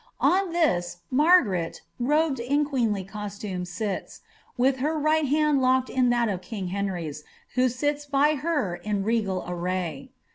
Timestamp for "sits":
3.65-4.21, 7.69-8.07